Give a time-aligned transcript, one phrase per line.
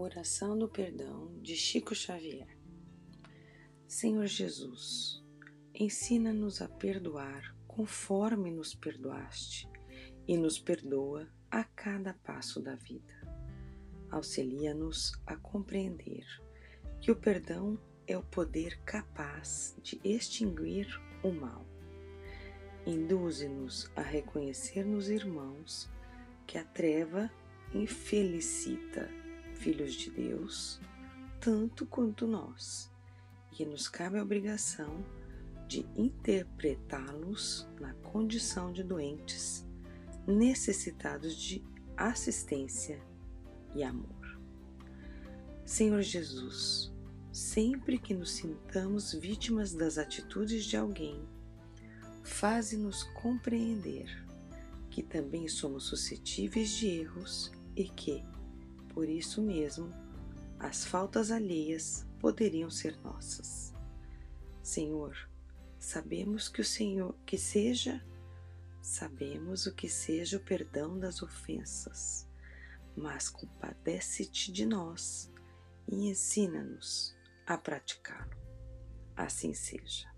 [0.00, 2.56] Oração do Perdão de Chico Xavier.
[3.88, 5.24] Senhor Jesus,
[5.74, 9.68] ensina-nos a perdoar conforme nos perdoaste
[10.28, 13.12] e nos perdoa a cada passo da vida.
[14.08, 16.24] Auxilia-nos a compreender
[17.00, 17.76] que o perdão
[18.06, 20.86] é o poder capaz de extinguir
[21.24, 21.66] o mal.
[22.86, 25.90] Induze-nos a reconhecer nos irmãos
[26.46, 27.28] que a treva
[27.74, 29.10] infelicita
[29.58, 30.80] filhos de Deus,
[31.40, 32.90] tanto quanto nós,
[33.58, 35.04] e nos cabe a obrigação
[35.66, 39.66] de interpretá-los na condição de doentes,
[40.26, 41.62] necessitados de
[41.96, 43.02] assistência
[43.74, 44.40] e amor.
[45.66, 46.92] Senhor Jesus,
[47.32, 51.20] sempre que nos sintamos vítimas das atitudes de alguém,
[52.22, 54.24] faze-nos compreender
[54.90, 58.24] que também somos suscetíveis de erros e que,
[58.98, 59.94] por isso mesmo,
[60.58, 63.72] as faltas alheias poderiam ser nossas.
[64.60, 65.16] Senhor,
[65.78, 68.04] Sabemos que o Senhor, que seja,
[68.82, 72.28] sabemos o que seja o perdão das ofensas,
[72.96, 75.32] mas compadece-te de nós
[75.86, 77.16] e ensina-nos
[77.46, 78.36] a praticá-lo.
[79.14, 80.12] Assim seja.